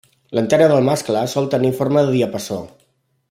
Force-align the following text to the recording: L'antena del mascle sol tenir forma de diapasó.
L'antena 0.37 0.69
del 0.71 0.87
mascle 0.87 1.21
sol 1.35 1.51
tenir 1.53 1.71
forma 1.81 2.05
de 2.09 2.15
diapasó. 2.17 2.61